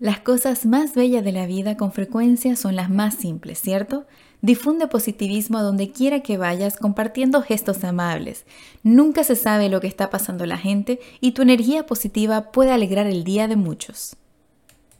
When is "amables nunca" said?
7.82-9.24